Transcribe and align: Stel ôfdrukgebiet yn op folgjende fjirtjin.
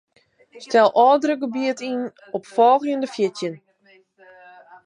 Stel 0.63 0.87
ôfdrukgebiet 1.05 1.79
yn 1.89 2.01
op 2.37 2.43
folgjende 2.55 3.07
fjirtjin. 3.13 3.55